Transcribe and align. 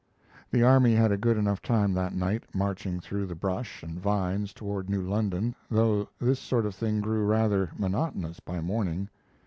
The 0.49 0.63
army 0.63 0.95
had 0.95 1.11
a 1.11 1.15
good 1.15 1.37
enough 1.37 1.61
time 1.61 1.93
that 1.93 2.15
night, 2.15 2.41
marching 2.55 2.99
through 2.99 3.27
the 3.27 3.35
brush 3.35 3.83
and 3.83 3.99
vines 3.99 4.51
toward 4.51 4.89
New 4.89 5.03
London, 5.03 5.53
though 5.69 6.09
this 6.19 6.39
sort 6.39 6.65
of 6.65 6.73
thing 6.73 7.01
grew 7.01 7.23
rather 7.23 7.69
monotonous 7.77 8.39
by 8.39 8.61
morning. 8.61 9.09